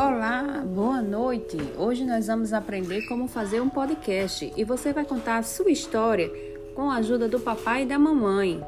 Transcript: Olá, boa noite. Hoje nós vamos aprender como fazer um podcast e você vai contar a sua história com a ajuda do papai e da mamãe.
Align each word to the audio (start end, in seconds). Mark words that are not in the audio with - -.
Olá, 0.00 0.64
boa 0.66 1.02
noite. 1.02 1.58
Hoje 1.76 2.06
nós 2.06 2.26
vamos 2.26 2.54
aprender 2.54 3.02
como 3.02 3.28
fazer 3.28 3.60
um 3.60 3.68
podcast 3.68 4.50
e 4.56 4.64
você 4.64 4.94
vai 4.94 5.04
contar 5.04 5.36
a 5.36 5.42
sua 5.42 5.70
história 5.70 6.32
com 6.74 6.90
a 6.90 6.94
ajuda 6.94 7.28
do 7.28 7.38
papai 7.38 7.82
e 7.82 7.86
da 7.86 7.98
mamãe. 7.98 8.64